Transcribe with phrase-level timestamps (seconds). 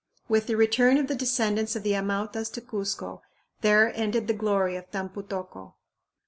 [0.27, 3.21] With the return of the descendants of the Amautas to Cuzco
[3.61, 5.75] there ended the glory of Tampu tocco.